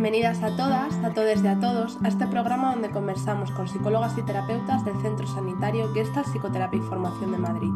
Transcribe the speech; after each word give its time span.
Bienvenidas 0.00 0.44
a 0.44 0.54
todas, 0.54 0.94
a 1.02 1.12
todos 1.12 1.42
y 1.42 1.46
a 1.48 1.58
todos 1.58 1.98
a 2.04 2.06
este 2.06 2.24
programa 2.28 2.70
donde 2.70 2.88
conversamos 2.88 3.50
con 3.50 3.66
psicólogas 3.66 4.16
y 4.16 4.22
terapeutas 4.22 4.84
del 4.84 4.94
Centro 5.02 5.26
Sanitario 5.26 5.92
Gestalt 5.92 6.28
Psicoterapia 6.28 6.78
y 6.78 6.82
Formación 6.82 7.32
de 7.32 7.38
Madrid. 7.38 7.72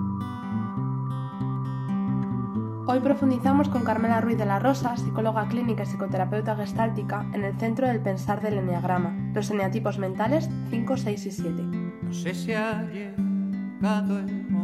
Hoy 2.87 3.01
profundizamos 3.01 3.69
con 3.69 3.83
Carmela 3.83 4.21
Ruiz 4.21 4.39
de 4.39 4.47
la 4.47 4.61
Rosa, 4.61 4.97
psicóloga 4.97 5.49
clínica 5.49 5.83
y 5.83 5.87
psicoterapeuta 5.87 6.55
gestáltica, 6.55 7.27
en 7.33 7.43
el 7.43 7.59
centro 7.59 7.89
del 7.89 7.99
pensar 7.99 8.41
del 8.41 8.59
eneagrama, 8.59 9.33
los 9.35 9.51
eneatipos 9.51 9.99
mentales 9.99 10.49
5, 10.71 10.97
6 10.97 11.27
y 11.27 11.31
7. 11.33 11.63
No 12.03 12.13
sé 12.13 12.35
si 12.35 12.53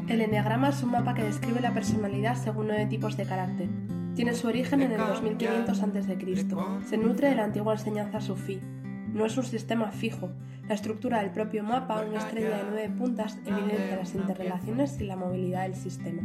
el 0.07 0.21
eneagrama 0.21 0.69
es 0.69 0.81
un 0.85 0.93
mapa 0.93 1.13
que 1.13 1.25
describe 1.25 1.61
la 1.61 1.75
personalidad 1.75 2.37
según 2.37 2.69
nueve 2.69 2.87
tipos 2.87 3.17
de 3.17 3.27
carácter. 3.27 3.69
Tiene 4.19 4.35
su 4.35 4.49
origen 4.49 4.83
en 4.83 4.91
el 4.91 4.99
2500 4.99 5.81
a.C. 5.81 6.89
Se 6.89 6.99
nutre 6.99 7.29
de 7.29 7.37
la 7.37 7.45
antigua 7.45 7.75
enseñanza 7.75 8.21
sufí. 8.21 8.61
No 9.15 9.25
es 9.25 9.37
un 9.39 9.45
sistema 9.45 9.93
fijo. 9.93 10.31
La 10.67 10.75
estructura 10.75 11.21
del 11.21 11.31
propio 11.31 11.63
mapa, 11.63 12.03
una 12.03 12.19
estrella 12.19 12.57
de 12.57 12.65
nueve 12.65 12.91
puntas, 12.99 13.39
evidencia 13.47 13.95
las 13.95 14.17
interrelaciones 14.17 15.01
y 15.01 15.05
la 15.05 15.15
movilidad 15.15 15.63
del 15.63 15.77
sistema. 15.77 16.21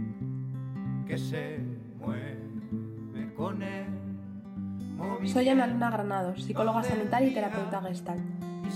Soy 5.25 5.49
Ana 5.49 5.67
Luna 5.67 5.91
Granados, 5.91 6.44
psicóloga 6.45 6.81
sanitaria 6.81 7.27
y 7.27 7.33
terapeuta 7.35 7.80
gestal. 7.83 8.17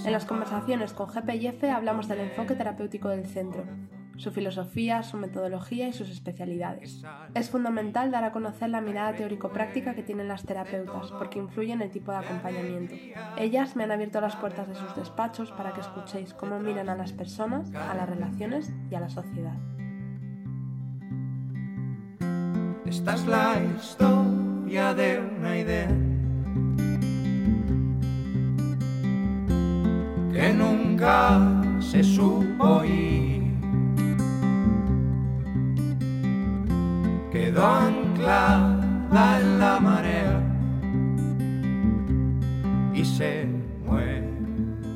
En 0.05 0.11
las 0.11 0.25
conversaciones 0.25 0.93
con 0.93 1.07
GP 1.07 1.29
y 1.41 1.47
F 1.47 1.71
hablamos 1.71 2.07
del 2.07 2.19
enfoque 2.19 2.53
terapéutico 2.53 3.09
del 3.09 3.25
centro, 3.25 3.63
su 4.17 4.31
filosofía, 4.31 5.03
su 5.03 5.17
metodología 5.17 5.87
y 5.87 5.93
sus 5.93 6.09
especialidades. 6.09 7.03
Es 7.33 7.49
fundamental 7.49 8.11
dar 8.11 8.23
a 8.23 8.31
conocer 8.31 8.69
la 8.69 8.81
mirada 8.81 9.15
teórico-práctica 9.15 9.93
que 9.93 10.03
tienen 10.03 10.27
las 10.27 10.43
terapeutas, 10.43 11.11
porque 11.11 11.39
influye 11.39 11.73
en 11.73 11.81
el 11.81 11.91
tipo 11.91 12.11
de 12.11 12.17
acompañamiento. 12.17 12.95
Ellas 13.37 13.75
me 13.75 13.83
han 13.83 13.91
abierto 13.91 14.19
las 14.19 14.35
puertas 14.35 14.67
de 14.67 14.75
sus 14.75 14.95
despachos 14.95 15.51
para 15.51 15.73
que 15.73 15.81
escuchéis 15.81 16.33
cómo 16.33 16.59
miran 16.59 16.89
a 16.89 16.95
las 16.95 17.13
personas, 17.13 17.73
a 17.73 17.93
las 17.93 18.09
relaciones 18.09 18.73
y 18.91 18.95
a 18.95 18.99
la 18.99 19.09
sociedad. 19.09 19.57
Esta 22.85 23.15
es 23.15 23.25
la 23.25 23.55
historia 23.77 24.93
de 24.93 25.19
una 25.19 25.57
idea 25.57 25.87
que 30.31 30.53
nunca 30.53 31.39
se 31.79 32.03
supo 32.03 32.83
ir. 32.85 33.06
En 38.29 39.59
la 39.59 39.79
marea 39.79 40.43
y 42.93 43.05
se 43.05 43.45
mueve 43.85 44.17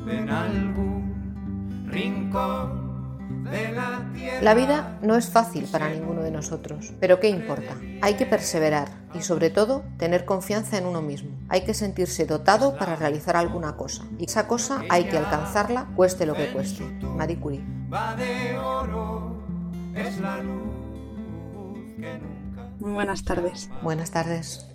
en 0.06 0.28
algún 0.28 1.86
rincón 1.86 3.44
de 3.44 3.72
la 3.72 4.06
tierra. 4.12 4.42
La 4.42 4.52
vida 4.54 4.98
no 5.00 5.16
es 5.16 5.30
fácil 5.30 5.64
para 5.64 5.88
ninguno 5.88 6.20
de 6.20 6.30
nosotros, 6.30 6.92
pero 7.00 7.20
¿qué 7.20 7.30
importa? 7.30 7.74
Hay 8.02 8.14
que 8.14 8.26
perseverar 8.26 8.88
y 9.14 9.22
sobre 9.22 9.48
todo 9.48 9.82
tener 9.96 10.26
confianza 10.26 10.76
en 10.76 10.84
uno 10.84 11.00
mismo. 11.00 11.30
Hay 11.48 11.62
que 11.62 11.72
sentirse 11.72 12.26
dotado 12.26 12.76
para 12.76 12.96
realizar 12.96 13.36
alguna 13.36 13.76
cosa 13.76 14.04
y 14.18 14.26
esa 14.26 14.46
cosa 14.46 14.82
hay 14.90 15.04
que 15.04 15.16
alcanzarla 15.16 15.86
cueste 15.96 16.26
lo 16.26 16.34
que 16.34 16.52
cueste. 16.52 16.84
Marie 17.16 17.38
Curie. 17.38 17.64
es 19.94 20.20
la 20.20 20.42
luz 20.42 20.72
muy 22.82 22.92
buenas 22.92 23.24
tardes. 23.24 23.70
Buenas 23.82 24.10
tardes. 24.10 24.66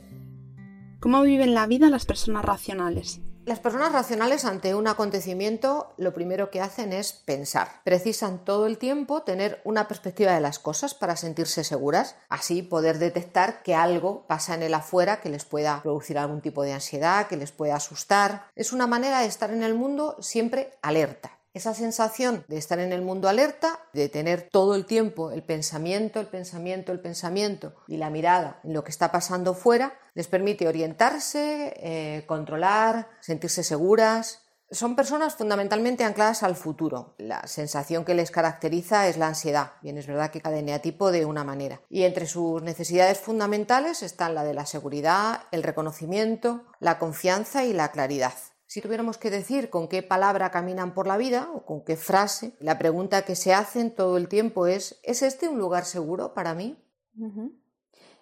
¿Cómo 1.02 1.22
viven 1.22 1.54
la 1.54 1.68
vida 1.68 1.90
las 1.90 2.06
personas 2.06 2.46
racionales? 2.46 3.20
Las 3.46 3.60
personas 3.60 3.92
racionales 3.92 4.46
ante 4.46 4.76
un 4.76 4.88
acontecimiento 4.88 5.94
lo 5.98 6.14
primero 6.14 6.50
que 6.50 6.62
hacen 6.62 6.94
es 6.94 7.12
pensar. 7.12 7.82
Precisan 7.84 8.44
todo 8.44 8.66
el 8.66 8.78
tiempo 8.78 9.24
tener 9.24 9.62
una 9.66 9.88
perspectiva 9.88 10.34
de 10.34 10.42
las 10.42 10.58
cosas 10.58 10.94
para 10.94 11.18
sentirse 11.18 11.64
seguras, 11.64 12.16
así 12.30 12.62
poder 12.62 12.98
detectar 12.98 13.62
que 13.62 13.76
algo 13.76 14.26
pasa 14.26 14.56
en 14.56 14.64
el 14.64 14.74
afuera 14.74 15.22
que 15.22 15.30
les 15.30 15.46
pueda 15.46 15.82
producir 15.82 16.18
algún 16.18 16.42
tipo 16.42 16.64
de 16.64 16.74
ansiedad, 16.74 17.28
que 17.28 17.38
les 17.38 17.52
pueda 17.52 17.76
asustar. 17.76 18.48
Es 18.56 18.72
una 18.72 18.88
manera 18.88 19.20
de 19.20 19.28
estar 19.28 19.52
en 19.52 19.64
el 19.64 19.76
mundo 19.76 20.16
siempre 20.20 20.72
alerta. 20.82 21.37
Esa 21.58 21.74
sensación 21.74 22.46
de 22.50 22.60
estar 22.60 22.78
en 22.78 22.94
el 22.94 23.02
mundo 23.02 23.28
alerta, 23.28 23.80
de 23.92 24.10
tener 24.10 24.48
todo 24.52 24.76
el 24.76 24.86
tiempo 24.86 25.32
el 25.32 25.42
pensamiento, 25.42 26.20
el 26.20 26.28
pensamiento, 26.28 26.92
el 26.92 27.00
pensamiento 27.00 27.74
y 27.88 27.98
la 27.98 28.12
mirada 28.12 28.60
en 28.64 28.74
lo 28.74 28.84
que 28.84 28.92
está 28.92 29.12
pasando 29.12 29.56
fuera, 29.56 30.00
les 30.14 30.28
permite 30.28 30.68
orientarse, 30.68 31.74
eh, 31.78 32.26
controlar, 32.28 33.10
sentirse 33.22 33.64
seguras. 33.64 34.44
Son 34.70 34.96
personas 34.96 35.34
fundamentalmente 35.34 36.04
ancladas 36.04 36.44
al 36.44 36.56
futuro. 36.56 37.16
La 37.18 37.48
sensación 37.48 38.06
que 38.06 38.14
les 38.14 38.30
caracteriza 38.30 39.08
es 39.08 39.18
la 39.18 39.26
ansiedad. 39.26 39.72
Bien, 39.82 39.98
es 39.98 40.06
verdad 40.06 40.30
que 40.30 40.42
cada 40.42 40.60
eneatipo 40.60 41.12
de 41.12 41.26
una 41.26 41.44
manera. 41.44 41.82
Y 41.90 42.04
entre 42.04 42.28
sus 42.28 42.62
necesidades 42.62 43.18
fundamentales 43.18 44.04
están 44.04 44.36
la 44.36 44.44
de 44.44 44.54
la 44.54 44.68
seguridad, 44.68 45.42
el 45.50 45.64
reconocimiento, 45.64 46.66
la 46.80 47.00
confianza 47.00 47.66
y 47.66 47.74
la 47.74 47.90
claridad. 47.90 48.34
Si 48.68 48.82
tuviéramos 48.82 49.18
que 49.18 49.32
decir 49.32 49.70
con 49.70 49.88
qué 49.88 50.04
palabra 50.04 50.52
caminan 50.52 50.94
por 50.94 51.08
la 51.08 51.16
vida 51.16 51.50
o 51.54 51.66
con 51.66 51.86
qué 51.86 51.96
frase, 51.96 52.54
la 52.60 52.78
pregunta 52.78 53.24
que 53.24 53.36
se 53.36 53.54
hacen 53.54 53.96
todo 53.96 54.18
el 54.18 54.28
tiempo 54.28 54.68
es 54.68 55.00
¿es 55.04 55.22
este 55.22 55.48
un 55.48 55.58
lugar 55.58 55.86
seguro 55.86 56.34
para 56.34 56.54
mí? 56.54 56.78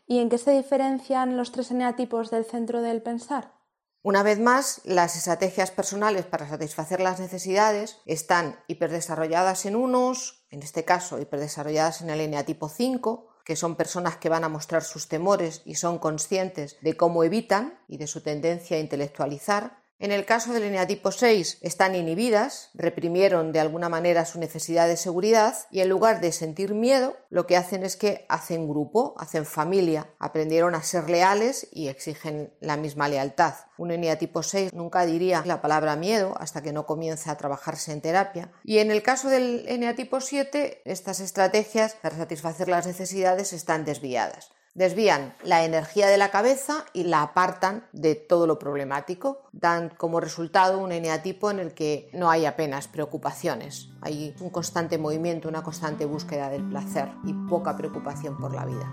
¿Y 0.05 0.19
en 0.19 0.29
qué 0.29 0.37
se 0.37 0.51
diferencian 0.51 1.35
los 1.35 1.51
tres 1.51 1.71
eneatipos 1.71 2.29
del 2.29 2.45
centro 2.45 2.83
del 2.83 3.01
pensar? 3.01 3.55
Una 4.03 4.21
vez 4.21 4.39
más, 4.39 4.81
las 4.85 5.15
estrategias 5.15 5.71
personales 5.71 6.27
para 6.27 6.47
satisfacer 6.47 7.01
las 7.01 7.19
necesidades 7.19 7.97
están 8.05 8.59
hiperdesarrolladas 8.67 9.65
en 9.65 9.75
unos, 9.75 10.45
en 10.51 10.61
este 10.61 10.85
caso 10.85 11.19
hiperdesarrolladas 11.19 12.03
en 12.03 12.11
el 12.11 12.21
eneatipo 12.21 12.69
5, 12.69 13.29
que 13.43 13.55
son 13.55 13.75
personas 13.75 14.17
que 14.17 14.29
van 14.29 14.43
a 14.43 14.49
mostrar 14.49 14.83
sus 14.83 15.07
temores 15.07 15.63
y 15.65 15.73
son 15.73 15.97
conscientes 15.97 16.77
de 16.81 16.95
cómo 16.95 17.23
evitan 17.23 17.79
y 17.87 17.97
de 17.97 18.05
su 18.05 18.21
tendencia 18.21 18.77
a 18.77 18.79
intelectualizar, 18.79 19.84
en 19.97 20.11
el 20.11 20.25
caso 20.25 20.51
del 20.51 20.63
eneatipo 20.63 21.13
6 21.13 21.59
están 21.61 21.95
inhibidas, 21.95 22.69
reprimieron 22.73 23.53
de 23.53 23.61
alguna 23.61 23.87
manera 23.87 24.25
su 24.25 24.39
necesidad 24.39 24.89
de 24.89 24.97
seguridad 24.97 25.55
y 25.71 25.79
en 25.79 25.87
lugar 25.87 26.19
de 26.19 26.33
sentir 26.33 26.73
miedo, 26.73 27.15
lo 27.29 27.47
que 27.47 27.55
hacen 27.55 27.83
es 27.83 27.95
que 27.95 28.25
hacen 28.27 28.67
grupo, 28.67 29.15
hacen 29.17 29.45
familia, 29.45 30.09
aprendieron 30.19 30.75
a 30.75 30.83
ser 30.83 31.09
leales 31.09 31.69
y 31.71 31.87
exigen 31.87 32.53
la 32.59 32.75
misma 32.75 33.07
lealtad. 33.07 33.53
Un 33.77 33.91
eneatipo 33.91 34.43
6 34.43 34.73
nunca 34.73 35.05
diría 35.05 35.43
la 35.45 35.61
palabra 35.61 35.95
miedo 35.95 36.35
hasta 36.37 36.61
que 36.61 36.73
no 36.73 36.85
comience 36.85 37.29
a 37.29 37.37
trabajarse 37.37 37.93
en 37.93 38.01
terapia. 38.01 38.51
Y 38.65 38.79
en 38.79 38.91
el 38.91 39.01
caso 39.01 39.29
del 39.29 39.63
eneatipo 39.67 40.19
7, 40.19 40.81
estas 40.83 41.21
estrategias 41.21 41.95
para 41.95 42.17
satisfacer 42.17 42.67
las 42.67 42.85
necesidades 42.85 43.53
están 43.53 43.85
desviadas 43.85 44.51
desvían 44.75 45.33
la 45.43 45.63
energía 45.63 46.07
de 46.07 46.17
la 46.17 46.29
cabeza 46.29 46.85
y 46.93 47.05
la 47.05 47.23
apartan 47.23 47.87
de 47.93 48.13
todo 48.13 48.45
lo 48.45 48.59
problemático. 48.59 49.39
Dan 49.53 49.89
como 49.89 50.19
resultado 50.19 50.79
un 50.79 50.91
eneatipo 50.91 51.49
en 51.49 51.59
el 51.59 51.73
que 51.73 52.09
no 52.13 52.29
hay 52.29 52.45
apenas 52.45 52.87
preocupaciones. 52.87 53.89
Hay 54.01 54.35
un 54.39 54.49
constante 54.49 54.97
movimiento, 54.97 55.49
una 55.49 55.63
constante 55.63 56.05
búsqueda 56.05 56.49
del 56.49 56.63
placer 56.69 57.09
y 57.23 57.33
poca 57.33 57.75
preocupación 57.75 58.37
por 58.37 58.53
la 58.53 58.65
vida. 58.65 58.91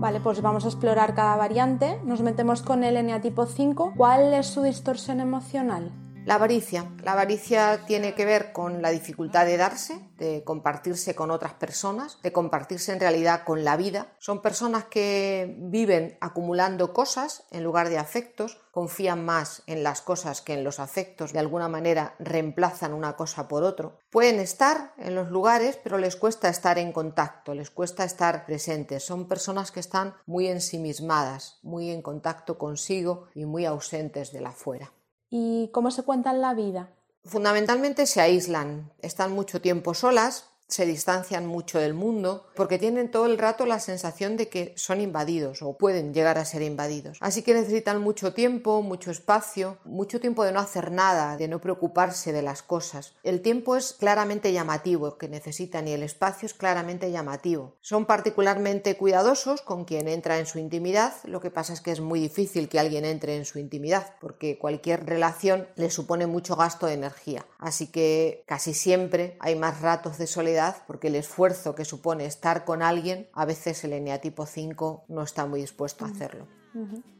Vale, 0.00 0.20
pues 0.20 0.40
vamos 0.40 0.64
a 0.64 0.68
explorar 0.68 1.14
cada 1.14 1.36
variante. 1.36 2.00
Nos 2.04 2.22
metemos 2.22 2.62
con 2.62 2.82
el 2.84 2.96
eneatipo 2.96 3.44
5. 3.44 3.92
¿Cuál 3.98 4.32
es 4.32 4.46
su 4.46 4.62
distorsión 4.62 5.20
emocional? 5.20 5.92
La 6.30 6.36
avaricia. 6.36 6.88
La 7.02 7.14
avaricia 7.14 7.86
tiene 7.88 8.14
que 8.14 8.24
ver 8.24 8.52
con 8.52 8.82
la 8.82 8.90
dificultad 8.90 9.46
de 9.46 9.56
darse, 9.56 9.98
de 10.16 10.44
compartirse 10.44 11.16
con 11.16 11.32
otras 11.32 11.54
personas, 11.54 12.22
de 12.22 12.30
compartirse 12.30 12.92
en 12.92 13.00
realidad 13.00 13.42
con 13.44 13.64
la 13.64 13.76
vida. 13.76 14.14
Son 14.20 14.40
personas 14.40 14.84
que 14.84 15.56
viven 15.58 16.16
acumulando 16.20 16.92
cosas 16.92 17.48
en 17.50 17.64
lugar 17.64 17.88
de 17.88 17.98
afectos, 17.98 18.60
confían 18.70 19.24
más 19.24 19.64
en 19.66 19.82
las 19.82 20.02
cosas 20.02 20.40
que 20.40 20.54
en 20.54 20.62
los 20.62 20.78
afectos, 20.78 21.32
de 21.32 21.40
alguna 21.40 21.68
manera 21.68 22.14
reemplazan 22.20 22.92
una 22.92 23.16
cosa 23.16 23.48
por 23.48 23.64
otro. 23.64 23.98
Pueden 24.08 24.38
estar 24.38 24.94
en 24.98 25.16
los 25.16 25.32
lugares, 25.32 25.80
pero 25.82 25.98
les 25.98 26.14
cuesta 26.14 26.48
estar 26.48 26.78
en 26.78 26.92
contacto, 26.92 27.54
les 27.54 27.70
cuesta 27.70 28.04
estar 28.04 28.46
presentes. 28.46 29.04
Son 29.04 29.26
personas 29.26 29.72
que 29.72 29.80
están 29.80 30.14
muy 30.26 30.46
ensimismadas, 30.46 31.58
muy 31.64 31.90
en 31.90 32.02
contacto 32.02 32.56
consigo 32.56 33.26
y 33.34 33.46
muy 33.46 33.64
ausentes 33.64 34.30
de 34.30 34.42
la 34.42 34.50
afuera. 34.50 34.92
¿Y 35.30 35.70
cómo 35.72 35.90
se 35.90 36.02
cuentan 36.02 36.40
la 36.40 36.54
vida? 36.54 36.90
Fundamentalmente 37.24 38.06
se 38.06 38.20
aíslan, 38.20 38.92
están 39.00 39.32
mucho 39.32 39.60
tiempo 39.60 39.94
solas, 39.94 40.49
se 40.70 40.86
distancian 40.86 41.46
mucho 41.46 41.78
del 41.78 41.94
mundo 41.94 42.46
porque 42.54 42.78
tienen 42.78 43.10
todo 43.10 43.26
el 43.26 43.38
rato 43.38 43.66
la 43.66 43.80
sensación 43.80 44.36
de 44.36 44.48
que 44.48 44.72
son 44.76 45.00
invadidos 45.00 45.62
o 45.62 45.76
pueden 45.76 46.14
llegar 46.14 46.38
a 46.38 46.44
ser 46.44 46.62
invadidos. 46.62 47.18
Así 47.20 47.42
que 47.42 47.54
necesitan 47.54 48.00
mucho 48.00 48.32
tiempo, 48.32 48.82
mucho 48.82 49.10
espacio, 49.10 49.78
mucho 49.84 50.20
tiempo 50.20 50.44
de 50.44 50.52
no 50.52 50.60
hacer 50.60 50.90
nada, 50.90 51.36
de 51.36 51.48
no 51.48 51.60
preocuparse 51.60 52.32
de 52.32 52.42
las 52.42 52.62
cosas. 52.62 53.14
El 53.22 53.42
tiempo 53.42 53.76
es 53.76 53.92
claramente 53.92 54.52
llamativo 54.52 55.18
que 55.18 55.28
necesitan 55.28 55.88
y 55.88 55.92
el 55.92 56.02
espacio 56.02 56.46
es 56.46 56.54
claramente 56.54 57.10
llamativo. 57.10 57.76
Son 57.80 58.06
particularmente 58.06 58.96
cuidadosos 58.96 59.62
con 59.62 59.84
quien 59.84 60.08
entra 60.08 60.38
en 60.38 60.46
su 60.46 60.58
intimidad, 60.58 61.14
lo 61.24 61.40
que 61.40 61.50
pasa 61.50 61.72
es 61.72 61.80
que 61.80 61.90
es 61.90 62.00
muy 62.00 62.20
difícil 62.20 62.68
que 62.68 62.78
alguien 62.78 63.04
entre 63.04 63.36
en 63.36 63.44
su 63.44 63.58
intimidad 63.58 64.14
porque 64.20 64.58
cualquier 64.58 65.06
relación 65.06 65.68
le 65.76 65.90
supone 65.90 66.26
mucho 66.26 66.56
gasto 66.56 66.86
de 66.86 66.94
energía. 66.94 67.46
Así 67.58 67.88
que 67.88 68.44
casi 68.46 68.74
siempre 68.74 69.36
hay 69.40 69.56
más 69.56 69.80
ratos 69.80 70.18
de 70.18 70.26
soledad 70.26 70.59
porque 70.86 71.08
el 71.08 71.16
esfuerzo 71.16 71.74
que 71.74 71.84
supone 71.84 72.26
estar 72.26 72.64
con 72.64 72.82
alguien, 72.82 73.28
a 73.32 73.44
veces 73.44 73.82
el 73.84 73.92
eneatipo 73.92 74.46
5 74.46 75.04
no 75.08 75.22
está 75.22 75.46
muy 75.46 75.60
dispuesto 75.60 76.04
a 76.04 76.08
hacerlo. 76.08 76.46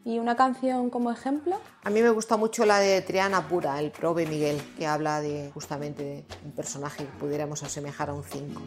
¿Y 0.04 0.18
una 0.18 0.36
canción 0.36 0.90
como 0.90 1.10
ejemplo? 1.10 1.56
A 1.82 1.90
mí 1.90 2.02
me 2.02 2.10
gusta 2.10 2.36
mucho 2.36 2.64
la 2.64 2.78
de 2.78 3.02
Triana 3.02 3.48
Pura, 3.48 3.80
el 3.80 3.90
Prove 3.90 4.26
Miguel, 4.26 4.62
que 4.78 4.86
habla 4.86 5.20
de 5.20 5.50
justamente 5.52 6.04
de 6.04 6.24
un 6.44 6.52
personaje 6.52 7.04
que 7.04 7.18
pudiéramos 7.18 7.62
asemejar 7.62 8.10
a 8.10 8.14
un 8.14 8.22
5. 8.22 8.62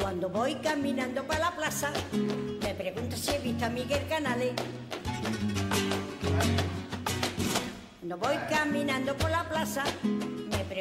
Cuando 0.00 0.28
voy 0.28 0.56
caminando 0.56 1.26
para 1.26 1.50
la 1.50 1.56
plaza, 1.56 1.90
me 2.62 2.74
pregunto 2.74 3.16
si 3.16 3.30
he 3.30 3.38
visto 3.38 3.64
a 3.64 3.70
Miguel 3.70 4.06
Canales. 4.08 4.52
Cuando 8.00 8.18
voy 8.18 8.36
caminando 8.50 9.16
por 9.16 9.30
la 9.30 9.48
plaza, 9.48 9.84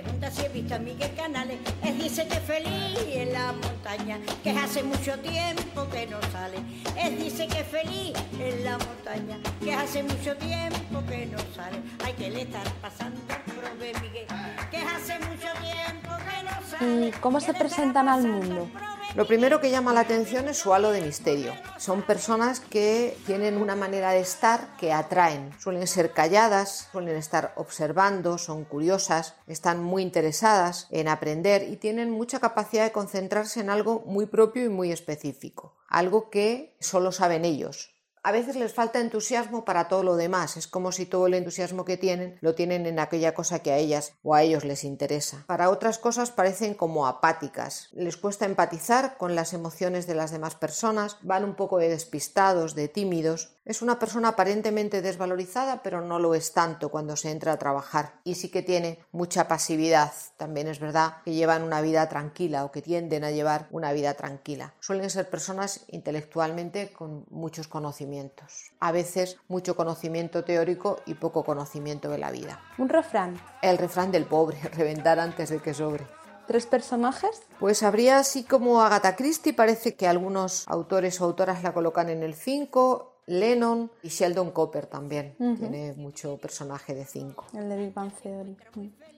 pregunta 0.01 0.29
si 0.29 0.43
he 0.43 0.49
visto 0.49 0.75
a 0.75 0.79
Miguel 0.79 1.13
Canales. 1.15 1.57
Él 1.81 1.97
dice 1.97 2.27
que 2.27 2.35
feliz 2.35 2.99
en 3.13 3.31
la 3.31 3.53
montaña, 3.53 4.19
que 4.43 4.51
hace 4.51 4.83
mucho 4.83 5.17
tiempo 5.19 5.87
que 5.89 6.05
no 6.07 6.21
sale. 6.33 6.57
Él 6.97 7.17
dice 7.17 7.47
que 7.47 7.63
feliz 7.63 8.13
en 8.37 8.65
la 8.65 8.77
montaña, 8.77 9.39
que 9.63 9.73
hace 9.73 10.03
mucho 10.03 10.35
tiempo 10.35 11.01
que 11.07 11.27
no 11.27 11.37
sale. 11.55 11.77
Hay 12.03 12.11
que 12.13 12.29
le 12.29 12.41
estar 12.41 12.67
pasando 12.81 13.21
prove 13.45 13.93
Miguel, 14.01 14.27
que 14.69 14.77
hace 14.79 15.17
mucho 15.19 15.49
tiempo 15.61 16.09
que 16.27 16.43
no 16.43 16.67
sale. 16.69 17.07
¿Y 17.07 17.11
cómo 17.21 17.39
se 17.39 17.53
presentan 17.53 18.09
al 18.09 18.27
mundo? 18.27 18.67
Lo 19.15 19.25
primero 19.25 19.61
que 19.61 19.71
llama 19.71 19.93
la 19.93 20.01
atención 20.01 20.49
es 20.49 20.57
su 20.57 20.73
halo 20.73 20.91
de 20.91 20.99
misterio. 20.99 21.53
Son 21.77 22.01
personas 22.01 22.59
que 22.59 23.17
tienen 23.25 23.55
una 23.55 23.73
manera 23.73 24.11
de 24.11 24.19
estar 24.19 24.75
que 24.75 24.91
atraen. 24.91 25.53
Suelen 25.57 25.87
ser 25.87 26.11
calladas, 26.11 26.89
suelen 26.91 27.15
estar 27.15 27.53
observando, 27.55 28.37
son 28.37 28.65
curiosas, 28.65 29.35
están 29.47 29.81
muy 29.81 30.03
interesadas 30.03 30.89
en 30.91 31.07
aprender 31.07 31.63
y 31.63 31.77
tienen 31.77 32.11
mucha 32.11 32.41
capacidad 32.41 32.83
de 32.83 32.91
concentrarse 32.91 33.61
en 33.61 33.69
algo 33.69 34.03
muy 34.05 34.25
propio 34.25 34.65
y 34.65 34.69
muy 34.69 34.91
específico. 34.91 35.77
Algo 35.87 36.29
que 36.29 36.75
solo 36.81 37.13
saben 37.13 37.45
ellos, 37.45 37.94
a 38.25 38.31
veces 38.31 38.55
les 38.55 38.73
falta 38.73 38.99
entusiasmo 38.99 39.65
para 39.65 39.87
todo 39.87 40.01
lo 40.01 40.15
demás. 40.15 40.57
Es 40.57 40.67
como 40.67 40.91
si 40.91 41.05
todo 41.05 41.27
el 41.27 41.35
entusiasmo 41.35 41.85
que 41.85 41.95
tienen 41.95 42.39
lo 42.41 42.55
tienen 42.55 42.87
en 42.87 42.97
aquella 42.97 43.35
cosa 43.35 43.59
que 43.59 43.71
a 43.71 43.77
ellas 43.77 44.13
o 44.23 44.33
a 44.33 44.41
ellos 44.41 44.65
les 44.65 44.83
interesa. 44.83 45.43
Para 45.45 45.69
otras 45.69 45.99
cosas 45.99 46.31
parecen 46.31 46.73
como 46.73 47.05
apáticas. 47.05 47.89
Les 47.91 48.17
cuesta 48.17 48.47
empatizar 48.47 49.17
con 49.17 49.35
las 49.35 49.53
emociones 49.53 50.07
de 50.07 50.15
las 50.15 50.31
demás 50.31 50.55
personas, 50.55 51.17
van 51.21 51.43
un 51.43 51.53
poco 51.53 51.77
de 51.77 51.89
despistados, 51.89 52.73
de 52.73 52.87
tímidos. 52.87 53.54
Es 53.65 53.81
una 53.81 53.97
persona 53.97 54.29
aparentemente 54.29 55.01
desvalorizada, 55.01 55.81
pero 55.81 55.99
no 55.99 56.19
lo 56.19 56.35
es 56.35 56.53
tanto 56.53 56.89
cuando 56.89 57.15
se 57.15 57.31
entra 57.31 57.51
a 57.51 57.57
trabajar. 57.57 58.19
Y 58.23 58.35
sí 58.35 58.49
que 58.49 58.61
tiene 58.61 58.99
mucha 59.11 59.47
pasividad. 59.47 60.13
También 60.37 60.67
es 60.67 60.79
verdad 60.79 61.17
que 61.25 61.33
llevan 61.33 61.63
una 61.63 61.81
vida 61.81 62.07
tranquila 62.07 62.63
o 62.63 62.71
que 62.71 62.83
tienden 62.83 63.23
a 63.23 63.31
llevar 63.31 63.67
una 63.71 63.91
vida 63.91 64.13
tranquila. 64.13 64.75
Suelen 64.81 65.09
ser 65.09 65.31
personas 65.31 65.83
intelectualmente 65.87 66.93
con 66.93 67.25
muchos 67.31 67.67
conocimientos. 67.67 68.71
A 68.79 68.91
veces 68.91 69.37
mucho 69.47 69.75
conocimiento 69.75 70.43
teórico 70.43 71.01
y 71.07 71.15
poco 71.15 71.43
conocimiento 71.43 72.09
de 72.09 72.19
la 72.19 72.29
vida. 72.29 72.61
Un 72.77 72.89
refrán. 72.89 73.41
El 73.63 73.79
refrán 73.79 74.11
del 74.11 74.25
pobre, 74.25 74.61
reventar 74.75 75.19
antes 75.19 75.49
de 75.49 75.59
que 75.59 75.73
sobre. 75.73 76.05
¿Tres 76.45 76.67
personajes? 76.67 77.41
Pues 77.59 77.81
habría 77.81 78.19
así 78.19 78.43
como 78.43 78.83
Agatha 78.83 79.15
Christie, 79.15 79.53
parece 79.53 79.95
que 79.95 80.07
algunos 80.07 80.67
autores 80.67 81.19
o 81.19 81.25
autoras 81.25 81.63
la 81.63 81.73
colocan 81.73 82.09
en 82.09 82.21
el 82.21 82.35
5, 82.35 83.14
Lennon 83.27 83.91
y 84.03 84.09
Sheldon 84.09 84.51
Cooper 84.51 84.87
también. 84.87 85.35
Tiene 85.37 85.93
mucho 85.93 86.37
personaje 86.37 86.93
de 86.93 87.05
5. 87.05 87.45
El 87.53 87.69
de 87.69 87.77
Big 87.77 87.93
Bang 87.93 88.11
Theory. 88.21 88.57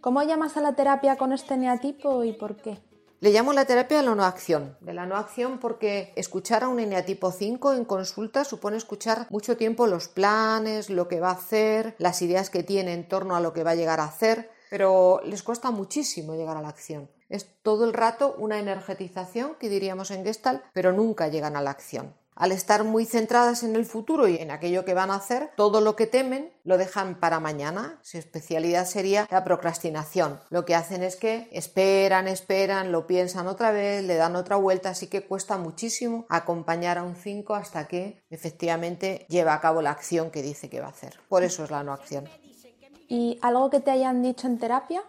¿Cómo 0.01 0.23
llamas 0.23 0.57
a 0.57 0.61
la 0.61 0.75
terapia 0.75 1.17
con 1.17 1.33
este 1.33 1.57
neatipo 1.57 2.23
y 2.23 2.33
por 2.33 2.55
qué? 2.57 2.79
Le 3.19 3.31
llamo 3.31 3.51
la 3.51 3.65
terapia 3.65 3.97
de 3.97 4.03
la 4.03 4.13
no 4.13 4.23
acción. 4.23 4.77
De 4.79 4.93
la 4.93 5.07
no 5.07 5.17
acción 5.17 5.57
porque 5.59 6.13
escuchar 6.15 6.63
a 6.63 6.67
un 6.67 6.79
eneatipo 6.79 7.31
5 7.31 7.73
en 7.73 7.83
consulta 7.83 8.43
supone 8.43 8.77
escuchar 8.77 9.25
mucho 9.31 9.57
tiempo 9.57 9.87
los 9.87 10.07
planes, 10.07 10.91
lo 10.91 11.07
que 11.07 11.19
va 11.19 11.29
a 11.29 11.33
hacer, 11.33 11.95
las 11.97 12.21
ideas 12.21 12.51
que 12.51 12.61
tiene 12.61 12.93
en 12.93 13.07
torno 13.07 13.35
a 13.35 13.39
lo 13.39 13.53
que 13.53 13.63
va 13.63 13.71
a 13.71 13.75
llegar 13.75 13.99
a 13.99 14.05
hacer, 14.05 14.51
pero 14.69 15.19
les 15.25 15.41
cuesta 15.41 15.71
muchísimo 15.71 16.35
llegar 16.35 16.57
a 16.57 16.61
la 16.61 16.69
acción. 16.69 17.09
Es 17.27 17.49
todo 17.63 17.85
el 17.85 17.93
rato 17.93 18.35
una 18.37 18.59
energetización 18.59 19.55
que 19.55 19.67
diríamos 19.67 20.11
en 20.11 20.23
Gestalt, 20.23 20.61
pero 20.73 20.93
nunca 20.93 21.27
llegan 21.27 21.55
a 21.55 21.61
la 21.61 21.71
acción. 21.71 22.13
Al 22.37 22.51
estar 22.51 22.83
muy 22.83 23.05
centradas 23.05 23.63
en 23.63 23.75
el 23.75 23.85
futuro 23.85 24.27
y 24.27 24.35
en 24.35 24.51
aquello 24.51 24.85
que 24.85 24.93
van 24.93 25.09
a 25.09 25.15
hacer, 25.15 25.49
todo 25.57 25.81
lo 25.81 25.95
que 25.95 26.05
temen 26.05 26.53
lo 26.63 26.77
dejan 26.77 27.19
para 27.19 27.39
mañana. 27.39 27.99
Su 28.03 28.19
especialidad 28.19 28.85
sería 28.85 29.27
la 29.31 29.43
procrastinación. 29.43 30.39
Lo 30.51 30.63
que 30.63 30.75
hacen 30.75 31.01
es 31.01 31.15
que 31.15 31.49
esperan, 31.51 32.27
esperan, 32.27 32.91
lo 32.91 33.07
piensan 33.07 33.47
otra 33.47 33.71
vez, 33.71 34.03
le 34.03 34.15
dan 34.15 34.35
otra 34.35 34.55
vuelta, 34.55 34.91
así 34.91 35.07
que 35.07 35.25
cuesta 35.25 35.57
muchísimo 35.57 36.27
acompañar 36.29 36.99
a 36.99 37.03
un 37.03 37.15
5 37.15 37.55
hasta 37.55 37.87
que 37.87 38.21
efectivamente 38.29 39.25
lleva 39.29 39.55
a 39.55 39.59
cabo 39.61 39.81
la 39.81 39.89
acción 39.89 40.29
que 40.29 40.43
dice 40.43 40.69
que 40.69 40.79
va 40.79 40.87
a 40.87 40.91
hacer. 40.91 41.19
Por 41.29 41.43
eso 41.43 41.63
es 41.63 41.71
la 41.71 41.83
no 41.83 41.91
acción. 41.91 42.29
¿Y 43.07 43.39
algo 43.41 43.71
que 43.71 43.79
te 43.79 43.89
hayan 43.89 44.21
dicho 44.21 44.45
en 44.45 44.59
terapia? 44.59 45.01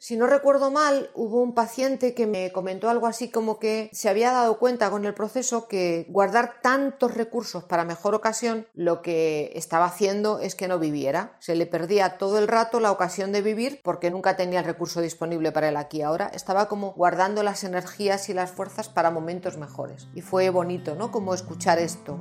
Si 0.00 0.16
no 0.16 0.26
recuerdo 0.26 0.70
mal, 0.70 1.10
hubo 1.14 1.42
un 1.42 1.54
paciente 1.54 2.14
que 2.14 2.26
me 2.26 2.52
comentó 2.52 2.88
algo 2.88 3.06
así 3.06 3.30
como 3.30 3.58
que 3.58 3.90
se 3.92 4.08
había 4.08 4.30
dado 4.30 4.58
cuenta 4.58 4.90
con 4.90 5.04
el 5.04 5.14
proceso 5.14 5.66
que 5.66 6.06
guardar 6.08 6.60
tantos 6.62 7.14
recursos 7.14 7.64
para 7.64 7.84
mejor 7.84 8.14
ocasión 8.14 8.66
lo 8.74 9.02
que 9.02 9.50
estaba 9.54 9.86
haciendo 9.86 10.38
es 10.38 10.54
que 10.54 10.68
no 10.68 10.78
viviera. 10.78 11.36
Se 11.40 11.56
le 11.56 11.66
perdía 11.66 12.16
todo 12.16 12.38
el 12.38 12.46
rato 12.46 12.78
la 12.78 12.92
ocasión 12.92 13.32
de 13.32 13.42
vivir 13.42 13.80
porque 13.82 14.10
nunca 14.10 14.36
tenía 14.36 14.60
el 14.60 14.66
recurso 14.66 15.00
disponible 15.00 15.50
para 15.50 15.68
él 15.68 15.76
aquí. 15.76 16.02
Ahora 16.02 16.30
estaba 16.32 16.68
como 16.68 16.92
guardando 16.92 17.42
las 17.42 17.64
energías 17.64 18.28
y 18.28 18.34
las 18.34 18.52
fuerzas 18.52 18.88
para 18.88 19.10
momentos 19.10 19.56
mejores. 19.56 20.08
Y 20.14 20.20
fue 20.20 20.48
bonito, 20.50 20.94
¿no? 20.94 21.10
Como 21.10 21.34
escuchar 21.34 21.78
esto. 21.80 22.18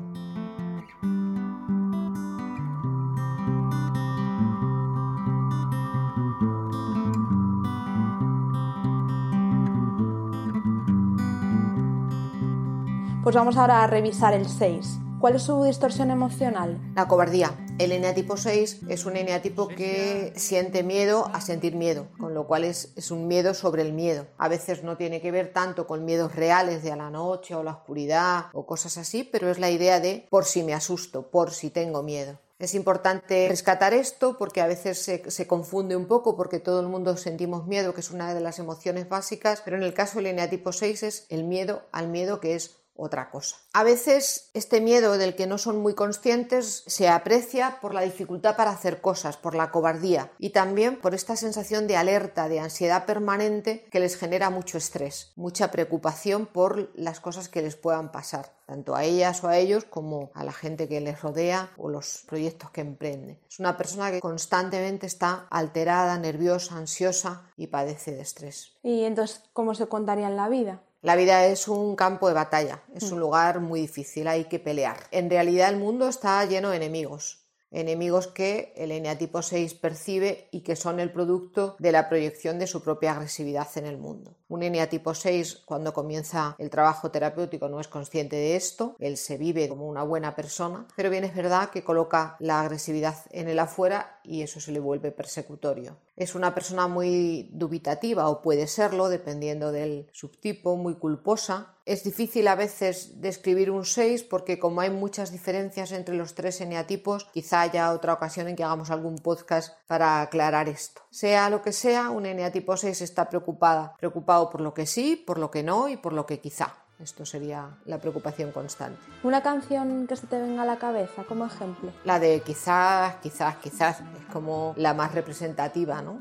Pues 13.28 13.36
vamos 13.36 13.58
ahora 13.58 13.84
a 13.84 13.88
revisar 13.88 14.34
el 14.34 14.48
6. 14.48 14.88
¿Cuál 15.20 15.36
es 15.36 15.42
su 15.42 15.62
distorsión 15.66 16.12
emocional? 16.12 16.80
La 16.96 17.10
cobardía. 17.10 17.52
El 17.78 17.92
eneatipo 17.92 18.38
6 18.38 18.84
es 18.88 19.06
un 19.06 19.18
eneatipo 19.18 19.68
que 19.68 20.32
siente 20.38 20.82
miedo 20.82 21.30
a 21.34 21.42
sentir 21.42 21.76
miedo, 21.76 22.08
con 22.18 22.34
lo 22.34 22.48
cual 22.48 22.64
es, 22.64 22.94
es, 22.96 23.12
un 23.12 23.28
miedo 23.28 23.54
sobre 23.54 23.82
el 23.82 23.92
miedo. 23.92 24.28
A 24.38 24.48
veces 24.48 24.86
no 24.86 24.96
tiene 24.96 25.20
que 25.20 25.32
ver 25.32 25.52
tanto 25.52 25.88
con 25.88 26.06
miedos 26.06 26.38
reales 26.38 26.84
de 26.84 26.94
a 26.94 26.96
la 26.96 27.10
noche 27.10 27.54
o 27.54 27.64
la 27.64 27.72
oscuridad 27.72 28.46
o 28.54 28.66
cosas 28.66 28.98
así, 28.98 29.26
pero 29.26 29.52
es 29.52 29.60
la 29.60 29.72
idea 29.72 30.00
de 30.00 30.26
por 30.30 30.46
si 30.46 30.64
me 30.64 30.74
asusto, 30.74 31.24
por 31.30 31.52
si 31.52 31.70
tengo 31.70 32.04
miedo. 32.04 32.40
Es 32.60 32.74
importante 32.76 33.48
rescatar 33.50 33.94
esto 33.94 34.38
porque 34.38 34.62
a 34.62 34.68
veces 34.68 35.00
se, 35.00 35.30
se, 35.30 35.48
confunde 35.48 35.98
un 35.98 36.08
poco 36.08 36.38
porque 36.38 36.60
todo 36.60 36.80
el 36.80 36.88
mundo 36.88 37.16
sentimos 37.18 37.68
miedo, 37.68 37.94
que 37.94 38.02
es 38.02 38.10
una 38.10 38.34
de 38.34 38.40
las 38.40 38.58
emociones 38.58 39.10
básicas, 39.10 39.62
pero 39.64 39.76
en 39.76 39.84
el 39.84 39.94
caso 39.94 40.18
del 40.18 40.28
eneatipo 40.28 40.72
6 40.72 41.04
es 41.04 41.26
el 41.30 41.44
miedo 41.44 41.84
al 41.92 42.08
miedo 42.08 42.40
que 42.40 42.56
es 42.56 42.77
otra 42.98 43.30
cosa. 43.30 43.58
A 43.74 43.84
veces 43.84 44.50
este 44.54 44.82
miedo 44.82 45.18
del 45.18 45.36
que 45.36 45.48
no 45.48 45.58
son 45.58 45.78
muy 45.78 45.94
conscientes 45.94 46.84
se 46.88 47.08
aprecia 47.10 47.80
por 47.82 47.94
la 47.94 48.02
dificultad 48.02 48.56
para 48.56 48.72
hacer 48.72 49.02
cosas, 49.02 49.38
por 49.38 49.56
la 49.56 49.72
cobardía 49.72 50.32
y 50.40 50.50
también 50.50 51.00
por 51.00 51.14
esta 51.14 51.36
sensación 51.36 51.88
de 51.88 51.98
alerta, 51.98 52.50
de 52.50 52.60
ansiedad 52.60 53.06
permanente 53.06 53.86
que 53.92 54.00
les 54.00 54.18
genera 54.18 54.50
mucho 54.50 54.78
estrés, 54.78 55.32
mucha 55.36 55.72
preocupación 55.72 56.46
por 56.46 56.92
las 56.96 57.20
cosas 57.20 57.50
que 57.50 57.62
les 57.62 57.76
puedan 57.76 58.12
pasar, 58.12 58.52
tanto 58.66 58.96
a 58.96 59.04
ellas 59.04 59.44
o 59.44 59.48
a 59.48 59.58
ellos 59.58 59.86
como 59.86 60.32
a 60.34 60.44
la 60.44 60.54
gente 60.54 60.88
que 60.88 61.02
les 61.02 61.22
rodea 61.22 61.72
o 61.78 61.90
los 61.90 62.24
proyectos 62.28 62.72
que 62.72 62.82
emprende. 62.82 63.40
Es 63.50 63.60
una 63.60 63.78
persona 63.78 64.12
que 64.12 64.20
constantemente 64.20 65.06
está 65.06 65.48
alterada, 65.50 66.18
nerviosa, 66.18 66.76
ansiosa 66.76 67.44
y 67.56 67.68
padece 67.68 68.12
de 68.12 68.22
estrés. 68.22 68.74
¿Y 68.84 69.04
entonces 69.04 69.44
cómo 69.54 69.76
se 69.76 69.88
contaría 69.88 70.28
en 70.28 70.38
la 70.38 70.50
vida? 70.50 70.82
La 71.02 71.16
vida 71.16 71.46
es 71.46 71.68
un 71.68 71.96
campo 71.96 72.28
de 72.28 72.34
batalla, 72.34 72.84
es 72.94 73.12
un 73.12 73.20
lugar 73.20 73.60
muy 73.60 73.82
difícil, 73.82 74.28
hay 74.28 74.46
que 74.46 74.60
pelear. 74.60 74.98
En 75.12 75.30
realidad 75.30 75.70
el 75.70 75.78
mundo 75.78 76.08
está 76.08 76.44
lleno 76.46 76.72
de 76.72 76.78
enemigos. 76.78 77.47
Enemigos 77.72 78.28
que 78.28 78.74
el 78.76 78.92
eneatipo 78.92 79.42
6 79.42 79.74
percibe 79.76 80.48
y 80.52 80.62
que 80.62 80.76
son 80.76 81.00
el 81.00 81.12
producto 81.12 81.76
de 81.80 81.92
la 81.92 82.10
proyección 82.10 82.60
de 82.60 82.68
su 82.68 82.82
propia 82.82 83.14
agresividad 83.14 83.68
en 83.76 83.86
el 83.86 83.98
mundo. 83.98 84.36
Un 84.48 84.64
eneatipo 84.64 85.14
6 85.14 85.64
cuando 85.66 85.94
comienza 85.94 86.56
el 86.58 86.70
trabajo 86.70 87.12
terapéutico 87.12 87.68
no 87.70 87.80
es 87.80 87.88
consciente 87.88 88.36
de 88.36 88.56
esto, 88.56 88.96
él 89.00 89.18
se 89.18 89.38
vive 89.38 89.68
como 89.70 89.88
una 89.88 90.04
buena 90.04 90.36
persona, 90.36 90.88
pero 90.96 91.10
bien 91.10 91.24
es 91.24 91.36
verdad 91.36 91.70
que 91.70 91.84
coloca 91.84 92.38
la 92.40 92.62
agresividad 92.62 93.16
en 93.32 93.50
el 93.50 93.60
afuera 93.60 94.20
y 94.24 94.42
eso 94.42 94.60
se 94.60 94.72
le 94.72 94.80
vuelve 94.80 95.12
persecutorio. 95.12 95.98
Es 96.16 96.36
una 96.36 96.54
persona 96.54 96.88
muy 96.88 97.50
dubitativa 97.54 98.30
o 98.30 98.42
puede 98.42 98.68
serlo 98.68 99.10
dependiendo 99.10 99.72
del 99.72 100.10
subtipo, 100.12 100.76
muy 100.76 100.96
culposa. 100.96 101.77
Es 101.88 102.04
difícil 102.04 102.50
a 102.50 102.56
veces 102.56 103.22
describir 103.22 103.72
un 103.72 103.86
6 103.86 104.24
porque 104.24 104.60
como 104.60 104.82
hay 104.82 104.90
muchas 104.90 105.32
diferencias 105.32 105.94
entre 105.94 106.16
los 106.16 106.36
tres 106.36 106.60
eneatipos, 106.60 107.30
quizá 107.32 107.62
haya 107.62 107.94
otra 107.94 108.12
ocasión 108.12 108.50
en 108.50 108.58
que 108.58 108.66
hagamos 108.66 108.92
algún 108.92 109.16
podcast 109.16 109.74
para 109.88 110.20
aclarar 110.20 110.68
esto. 110.68 111.04
Sea 111.12 111.50
lo 111.50 111.62
que 111.62 111.72
sea, 111.72 112.10
un 112.10 112.26
eneatipo 112.26 112.76
6 112.76 113.02
está 113.02 113.30
preocupada, 113.30 113.96
preocupado 113.98 114.50
por 114.50 114.60
lo 114.60 114.74
que 114.74 114.86
sí, 114.86 115.16
por 115.16 115.38
lo 115.38 115.50
que 115.50 115.64
no 115.64 115.88
y 115.88 115.96
por 115.96 116.12
lo 116.12 116.26
que 116.26 116.42
quizá. 116.42 116.76
Esto 117.00 117.26
sería 117.26 117.78
la 117.86 118.02
preocupación 118.02 118.52
constante. 118.52 119.00
Una 119.24 119.42
canción 119.42 120.08
que 120.08 120.18
se 120.18 120.28
te 120.28 120.42
venga 120.42 120.64
a 120.64 120.66
la 120.66 120.80
cabeza 120.80 121.24
como 121.24 121.46
ejemplo. 121.46 121.94
La 122.04 122.20
de 122.20 122.42
quizás, 122.42 123.16
quizás, 123.22 123.56
quizás 123.60 124.02
es 124.02 124.34
como 124.34 124.74
la 124.76 124.94
más 124.94 125.14
representativa, 125.14 126.02
¿no? 126.02 126.20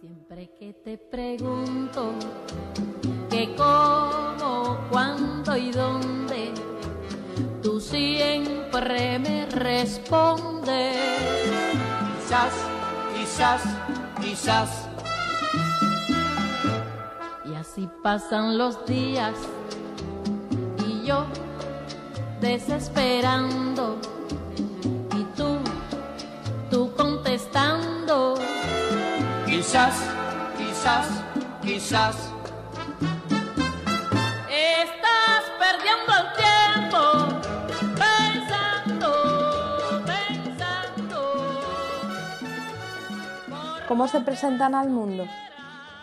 Siempre 0.00 0.50
que 0.58 0.74
te 0.74 0.98
pregunto 0.98 2.12
qué, 3.30 3.54
cuándo 3.56 4.17
y 5.58 5.70
dónde, 5.70 6.52
tú 7.62 7.80
siempre 7.80 9.18
me 9.18 9.46
respondes. 9.46 10.96
Quizás, 12.16 12.52
quizás, 13.16 13.62
quizás 14.20 14.88
así 17.58 17.88
pasan 18.02 18.56
los 18.56 18.84
días 18.86 19.34
y 20.86 21.06
yo 21.06 21.26
desesperando 22.40 23.98
y 25.16 25.24
tú, 25.36 25.58
tú 26.70 26.92
contestando. 26.96 28.34
Quizás, 29.46 29.94
quizás, 30.56 31.06
quizás. 31.62 32.27
¿Cómo 43.88 44.06
se 44.06 44.20
presentan 44.20 44.74
al 44.74 44.90
mundo? 44.90 45.24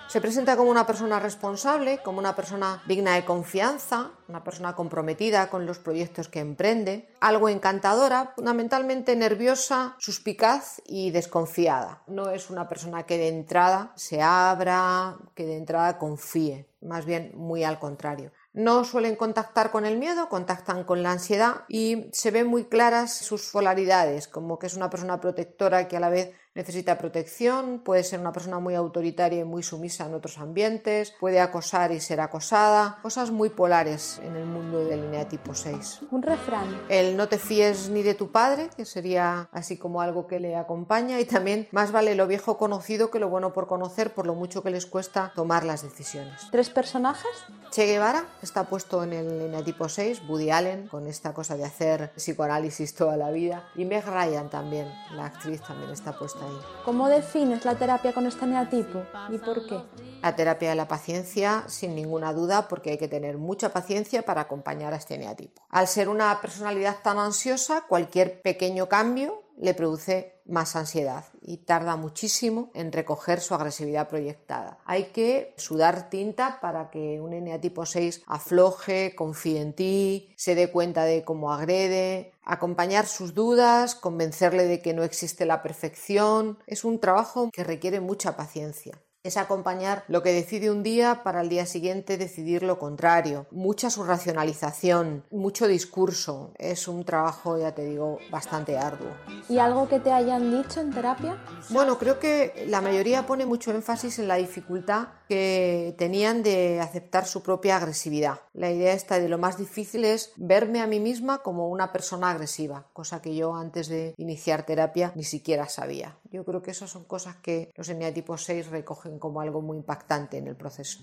Se 0.07 0.19
presenta 0.19 0.57
como 0.57 0.71
una 0.71 0.87
persona 0.87 1.19
responsable, 1.19 1.99
como 1.99 2.17
una 2.17 2.35
persona 2.35 2.81
digna 2.87 3.13
de 3.13 3.25
confianza, 3.25 4.09
una 4.27 4.43
persona 4.43 4.73
comprometida 4.73 5.51
con 5.51 5.67
los 5.67 5.77
proyectos 5.77 6.27
que 6.27 6.39
emprende, 6.39 7.07
algo 7.19 7.47
encantadora, 7.47 8.33
fundamentalmente 8.35 9.15
nerviosa, 9.15 9.95
suspicaz 9.99 10.81
y 10.87 11.11
desconfiada. 11.11 12.01
No 12.07 12.31
es 12.31 12.49
una 12.49 12.67
persona 12.67 13.03
que 13.03 13.19
de 13.19 13.27
entrada 13.27 13.93
se 13.95 14.19
abra, 14.19 15.17
que 15.35 15.45
de 15.45 15.57
entrada 15.57 15.99
confíe, 15.99 16.67
más 16.81 17.05
bien 17.05 17.33
muy 17.35 17.63
al 17.63 17.77
contrario. 17.77 18.31
No 18.51 18.83
suelen 18.83 19.15
contactar 19.15 19.69
con 19.69 19.85
el 19.85 19.97
miedo, 19.97 20.29
contactan 20.29 20.85
con 20.85 21.03
la 21.03 21.11
ansiedad 21.11 21.65
y 21.67 22.09
se 22.13 22.31
ven 22.31 22.47
muy 22.47 22.65
claras 22.65 23.13
sus 23.13 23.51
polaridades, 23.51 24.27
como 24.27 24.57
que 24.57 24.67
es 24.67 24.75
una 24.75 24.89
persona 24.89 25.19
protectora 25.19 25.87
que 25.87 25.97
a 25.97 25.99
la 25.99 26.09
vez 26.09 26.33
necesita 26.55 26.97
protección, 26.97 27.79
puede 27.79 28.03
ser 28.03 28.21
una 28.21 28.31
persona 28.31 28.59
muy 28.59 28.75
autoritaria 28.75 29.41
y 29.41 29.43
muy 29.43 29.61
sumisa 29.61 30.05
en 30.05 30.13
otros 30.13 30.37
ambientes, 30.37 31.13
puede 31.19 31.41
acosar 31.41 31.91
y 31.91 31.99
ser 31.99 32.21
acosada, 32.21 32.97
cosas 33.01 33.29
muy 33.29 33.49
polares 33.49 34.21
en 34.23 34.37
el 34.37 34.45
mundo 34.45 34.85
del 34.85 35.05
tipo 35.27 35.53
6. 35.53 35.99
Un 36.11 36.21
refrán. 36.21 36.83
El 36.89 37.17
no 37.17 37.27
te 37.27 37.37
fíes 37.37 37.89
ni 37.89 38.03
de 38.03 38.13
tu 38.13 38.31
padre, 38.31 38.69
que 38.75 38.85
sería 38.85 39.49
así 39.51 39.77
como 39.77 40.01
algo 40.01 40.27
que 40.27 40.39
le 40.39 40.55
acompaña, 40.55 41.19
y 41.19 41.25
también 41.25 41.67
más 41.71 41.91
vale 41.91 42.15
lo 42.15 42.25
viejo 42.25 42.57
conocido 42.57 43.11
que 43.11 43.19
lo 43.19 43.29
bueno 43.29 43.51
por 43.51 43.67
conocer, 43.67 44.13
por 44.13 44.25
lo 44.25 44.33
mucho 44.33 44.63
que 44.63 44.69
les 44.69 44.85
cuesta 44.85 45.33
tomar 45.35 45.65
las 45.65 45.83
decisiones. 45.83 46.47
¿Tres 46.51 46.69
personajes? 46.69 47.31
Che 47.71 47.85
Guevara 47.85 48.25
está 48.41 48.63
puesto 48.63 49.03
en 49.03 49.11
el 49.13 49.63
tipo 49.65 49.89
6, 49.89 50.21
Woody 50.29 50.51
Allen, 50.51 50.87
con 50.87 51.07
esta 51.07 51.33
cosa 51.33 51.57
de 51.57 51.65
hacer 51.65 52.11
psicoanálisis 52.15 52.95
toda 52.95 53.17
la 53.17 53.31
vida, 53.31 53.67
y 53.75 53.83
Meg 53.83 54.05
Ryan 54.05 54.49
también, 54.49 54.87
la 55.15 55.25
actriz 55.25 55.61
también 55.61 55.91
está 55.91 56.17
puesta 56.17 56.44
¿Cómo 56.83 57.07
defines 57.07 57.65
la 57.65 57.75
terapia 57.75 58.13
con 58.13 58.25
este 58.25 58.45
neatipo 58.45 59.03
y 59.29 59.37
por 59.37 59.65
qué? 59.65 59.81
La 60.21 60.35
terapia 60.35 60.69
de 60.69 60.75
la 60.75 60.87
paciencia, 60.87 61.63
sin 61.67 61.95
ninguna 61.95 62.33
duda, 62.33 62.67
porque 62.67 62.91
hay 62.91 62.97
que 62.97 63.07
tener 63.07 63.37
mucha 63.37 63.73
paciencia 63.73 64.23
para 64.23 64.41
acompañar 64.41 64.93
a 64.93 64.97
este 64.97 65.17
neatipo. 65.17 65.61
Al 65.69 65.87
ser 65.87 66.09
una 66.09 66.39
personalidad 66.41 66.97
tan 67.03 67.19
ansiosa, 67.19 67.85
cualquier 67.87 68.41
pequeño 68.41 68.87
cambio 68.89 69.44
le 69.57 69.73
produce 69.73 70.41
más 70.45 70.75
ansiedad 70.75 71.25
y 71.41 71.57
tarda 71.57 71.95
muchísimo 71.95 72.69
en 72.73 72.91
recoger 72.91 73.41
su 73.41 73.55
agresividad 73.55 74.09
proyectada. 74.09 74.77
Hay 74.85 75.05
que 75.05 75.53
sudar 75.57 76.09
tinta 76.09 76.59
para 76.61 76.89
que 76.91 77.19
un 77.21 77.33
eneatipo 77.33 77.85
6 77.85 78.23
afloje, 78.27 79.15
confíe 79.15 79.61
en 79.61 79.73
ti, 79.73 80.33
se 80.35 80.55
dé 80.55 80.71
cuenta 80.71 81.05
de 81.05 81.23
cómo 81.23 81.51
agrede, 81.51 82.33
acompañar 82.43 83.07
sus 83.07 83.33
dudas, 83.33 83.95
convencerle 83.95 84.65
de 84.65 84.81
que 84.81 84.93
no 84.93 85.03
existe 85.03 85.45
la 85.45 85.63
perfección. 85.63 86.59
Es 86.67 86.83
un 86.83 86.99
trabajo 86.99 87.49
que 87.51 87.63
requiere 87.63 87.99
mucha 87.99 88.35
paciencia 88.35 89.01
es 89.25 89.37
acompañar 89.37 90.03
lo 90.07 90.21
que 90.21 90.31
decide 90.31 90.69
un 90.69 90.83
día 90.83 91.23
para 91.23 91.41
el 91.41 91.49
día 91.49 91.65
siguiente 91.65 92.17
decidir 92.17 92.61
lo 92.61 92.77
contrario. 92.77 93.47
Mucha 93.49 93.89
racionalización, 93.89 95.23
mucho 95.31 95.67
discurso. 95.67 96.51
Es 96.59 96.87
un 96.87 97.03
trabajo, 97.05 97.57
ya 97.57 97.73
te 97.73 97.85
digo, 97.85 98.19
bastante 98.29 98.77
arduo. 98.77 99.09
¿Y 99.49 99.57
algo 99.57 99.89
que 99.89 99.99
te 99.99 100.11
hayan 100.11 100.51
dicho 100.51 100.79
en 100.79 100.93
terapia? 100.93 101.37
Bueno, 101.69 101.97
creo 101.97 102.19
que 102.19 102.65
la 102.67 102.81
mayoría 102.81 103.25
pone 103.25 103.47
mucho 103.47 103.71
énfasis 103.71 104.19
en 104.19 104.27
la 104.27 104.35
dificultad 104.35 105.07
que 105.27 105.95
tenían 105.97 106.43
de 106.43 106.79
aceptar 106.79 107.25
su 107.25 107.41
propia 107.41 107.77
agresividad. 107.77 108.41
La 108.53 108.71
idea 108.71 108.93
esta 108.93 109.19
de 109.19 109.27
lo 109.27 109.39
más 109.39 109.57
difícil 109.57 110.05
es 110.05 110.33
verme 110.35 110.81
a 110.81 110.87
mí 110.87 110.99
misma 110.99 111.39
como 111.39 111.69
una 111.69 111.91
persona 111.91 112.29
agresiva, 112.29 112.85
cosa 112.93 113.23
que 113.23 113.35
yo 113.35 113.55
antes 113.55 113.87
de 113.87 114.13
iniciar 114.17 114.67
terapia 114.67 115.11
ni 115.15 115.23
siquiera 115.23 115.67
sabía. 115.67 116.17
Yo 116.35 116.43
creo 116.43 116.61
que 116.61 116.71
esas 116.71 116.89
son 116.89 117.05
cosas 117.05 117.37
que 117.37 117.71
los 117.75 117.87
eneatipos 117.87 118.43
6 118.43 118.67
recogen 118.67 119.19
como 119.19 119.39
algo 119.39 119.61
muy 119.61 119.77
impactante 119.77 120.37
en 120.37 120.47
el 120.47 120.57
proceso. 120.57 120.99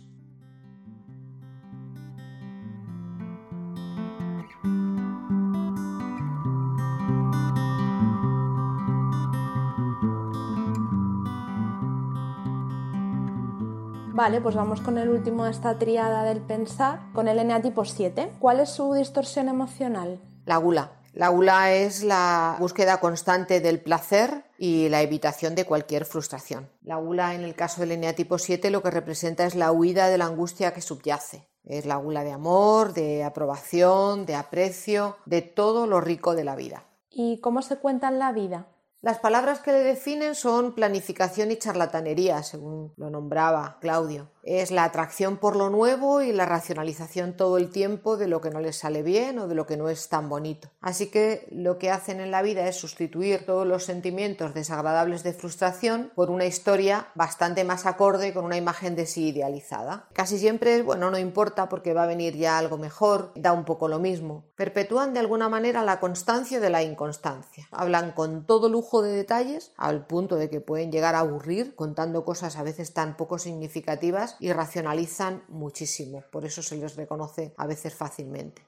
Vale, 14.12 14.42
pues 14.42 14.54
vamos 14.54 14.82
con 14.82 14.98
el 14.98 15.08
último 15.08 15.46
de 15.46 15.52
esta 15.52 15.78
triada 15.78 16.24
del 16.24 16.42
pensar, 16.42 17.10
con 17.14 17.26
el 17.26 17.38
eneatipo 17.38 17.86
7. 17.86 18.34
¿Cuál 18.38 18.60
es 18.60 18.68
su 18.68 18.92
distorsión 18.92 19.48
emocional? 19.48 20.20
La 20.44 20.58
gula. 20.58 20.92
La 21.14 21.28
gula 21.28 21.72
es 21.72 22.04
la 22.04 22.56
búsqueda 22.58 22.98
constante 22.98 23.60
del 23.60 23.80
placer 23.80 24.44
y 24.64 24.88
la 24.90 25.02
evitación 25.02 25.56
de 25.56 25.64
cualquier 25.64 26.04
frustración. 26.04 26.70
La 26.84 26.94
gula 26.94 27.34
en 27.34 27.42
el 27.42 27.56
caso 27.56 27.80
del 27.80 27.90
eneatipo 27.90 28.38
7 28.38 28.70
lo 28.70 28.80
que 28.80 28.92
representa 28.92 29.44
es 29.44 29.56
la 29.56 29.72
huida 29.72 30.06
de 30.06 30.18
la 30.18 30.26
angustia 30.26 30.72
que 30.72 30.80
subyace. 30.80 31.48
Es 31.64 31.84
la 31.84 31.96
gula 31.96 32.22
de 32.22 32.30
amor, 32.30 32.92
de 32.92 33.24
aprobación, 33.24 34.24
de 34.24 34.36
aprecio, 34.36 35.16
de 35.26 35.42
todo 35.42 35.88
lo 35.88 36.00
rico 36.00 36.36
de 36.36 36.44
la 36.44 36.54
vida. 36.54 36.84
¿Y 37.10 37.40
cómo 37.40 37.60
se 37.60 37.78
cuenta 37.78 38.06
en 38.06 38.20
la 38.20 38.30
vida? 38.30 38.68
Las 39.00 39.18
palabras 39.18 39.58
que 39.58 39.72
le 39.72 39.80
definen 39.80 40.36
son 40.36 40.76
planificación 40.76 41.50
y 41.50 41.56
charlatanería, 41.56 42.44
según 42.44 42.92
lo 42.96 43.10
nombraba 43.10 43.78
Claudio. 43.80 44.30
Es 44.42 44.72
la 44.72 44.82
atracción 44.82 45.36
por 45.36 45.54
lo 45.54 45.70
nuevo 45.70 46.20
y 46.20 46.32
la 46.32 46.46
racionalización 46.46 47.36
todo 47.36 47.58
el 47.58 47.70
tiempo 47.70 48.16
de 48.16 48.26
lo 48.26 48.40
que 48.40 48.50
no 48.50 48.58
les 48.58 48.76
sale 48.76 49.04
bien 49.04 49.38
o 49.38 49.46
de 49.46 49.54
lo 49.54 49.66
que 49.66 49.76
no 49.76 49.88
es 49.88 50.08
tan 50.08 50.28
bonito. 50.28 50.68
Así 50.80 51.10
que 51.10 51.46
lo 51.52 51.78
que 51.78 51.92
hacen 51.92 52.20
en 52.20 52.32
la 52.32 52.42
vida 52.42 52.66
es 52.66 52.76
sustituir 52.76 53.46
todos 53.46 53.66
los 53.66 53.84
sentimientos 53.84 54.52
desagradables 54.52 55.22
de 55.22 55.32
frustración 55.32 56.10
por 56.16 56.30
una 56.30 56.44
historia 56.44 57.08
bastante 57.14 57.62
más 57.62 57.86
acorde 57.86 58.34
con 58.34 58.44
una 58.44 58.56
imagen 58.56 58.96
de 58.96 59.06
sí 59.06 59.28
idealizada. 59.28 60.08
Casi 60.12 60.38
siempre, 60.38 60.82
bueno, 60.82 61.12
no 61.12 61.18
importa 61.18 61.68
porque 61.68 61.94
va 61.94 62.02
a 62.02 62.08
venir 62.08 62.36
ya 62.36 62.58
algo 62.58 62.78
mejor, 62.78 63.30
da 63.36 63.52
un 63.52 63.64
poco 63.64 63.86
lo 63.86 64.00
mismo. 64.00 64.46
Perpetúan 64.56 65.14
de 65.14 65.20
alguna 65.20 65.48
manera 65.48 65.84
la 65.84 66.00
constancia 66.00 66.58
de 66.58 66.70
la 66.70 66.82
inconstancia. 66.82 67.68
Hablan 67.70 68.10
con 68.10 68.44
todo 68.44 68.68
lujo 68.68 69.02
de 69.02 69.12
detalles 69.12 69.72
al 69.76 70.06
punto 70.06 70.34
de 70.34 70.50
que 70.50 70.60
pueden 70.60 70.90
llegar 70.90 71.14
a 71.14 71.20
aburrir 71.20 71.76
contando 71.76 72.24
cosas 72.24 72.56
a 72.56 72.64
veces 72.64 72.92
tan 72.92 73.16
poco 73.16 73.38
significativas 73.38 74.31
y 74.40 74.52
racionalizan 74.52 75.44
muchísimo, 75.48 76.22
por 76.30 76.44
eso 76.44 76.62
se 76.62 76.76
les 76.76 76.96
reconoce 76.96 77.54
a 77.56 77.66
veces 77.66 77.94
fácilmente. 77.94 78.66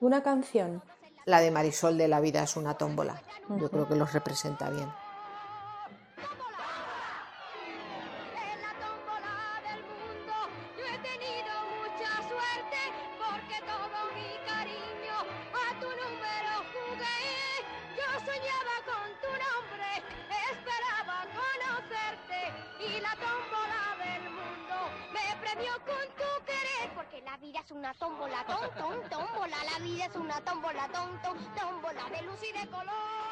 Una 0.00 0.22
canción. 0.22 0.82
La 1.24 1.40
de 1.40 1.50
Marisol 1.50 1.96
de 1.96 2.08
La 2.08 2.20
vida 2.20 2.42
es 2.42 2.56
una 2.56 2.76
tómbola. 2.76 3.22
Yo 3.58 3.70
creo 3.70 3.88
que 3.88 3.96
los 3.96 4.12
representa 4.12 4.68
bien. 4.68 4.92
Es 27.64 27.70
una 27.70 27.94
tómbola, 27.94 28.44
tom, 28.46 28.60
tom, 28.76 29.08
tómbola, 29.08 29.56
la 29.64 29.78
vida 29.82 30.04
es 30.04 30.16
una 30.16 30.38
tómbola, 30.42 30.86
tom, 30.92 31.08
tom, 31.22 31.38
tómbola 31.54 32.10
de 32.10 32.22
luz 32.22 32.38
y 32.42 32.52
de 32.58 32.66
color. 32.68 33.23